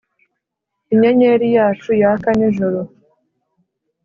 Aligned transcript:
inyenyeri 0.93 1.47
yacu 1.55 1.91
yaka 2.01 2.29
nijoro 2.37 2.79